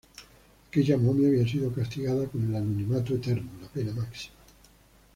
Aquella 0.67 0.97
momia 0.97 1.27
había 1.27 1.47
sido 1.47 1.71
castigada 1.71 2.25
con 2.25 2.41
el 2.49 2.55
anonimato 2.55 3.13
eterno, 3.13 3.51
la 3.61 3.67
pena 3.67 3.93
máxima. 3.93 4.33